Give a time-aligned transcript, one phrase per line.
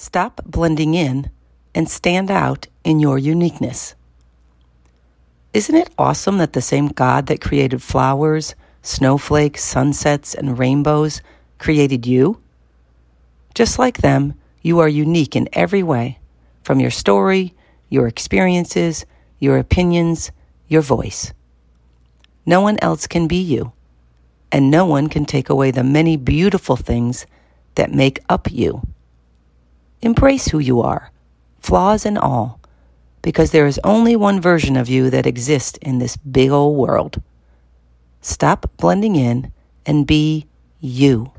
[0.00, 1.28] Stop blending in
[1.74, 3.94] and stand out in your uniqueness.
[5.52, 11.20] Isn't it awesome that the same God that created flowers, snowflakes, sunsets, and rainbows
[11.58, 12.40] created you?
[13.54, 14.32] Just like them,
[14.62, 16.18] you are unique in every way
[16.62, 17.52] from your story,
[17.90, 19.04] your experiences,
[19.38, 20.32] your opinions,
[20.66, 21.34] your voice.
[22.46, 23.72] No one else can be you,
[24.50, 27.26] and no one can take away the many beautiful things
[27.74, 28.80] that make up you.
[30.02, 31.10] Embrace who you are,
[31.60, 32.60] flaws and all,
[33.22, 37.22] because there is only one version of you that exists in this big old world.
[38.22, 39.52] Stop blending in
[39.84, 40.46] and be
[40.80, 41.32] you.